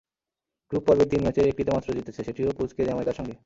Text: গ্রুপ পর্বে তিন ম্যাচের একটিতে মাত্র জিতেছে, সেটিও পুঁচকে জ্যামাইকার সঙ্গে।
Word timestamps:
গ্রুপ 0.71 0.83
পর্বে 0.87 1.05
তিন 1.05 1.21
ম্যাচের 1.23 1.45
একটিতে 1.47 1.71
মাত্র 1.71 1.89
জিতেছে, 1.93 2.21
সেটিও 2.23 2.57
পুঁচকে 2.57 2.81
জ্যামাইকার 2.85 3.17
সঙ্গে। 3.19 3.35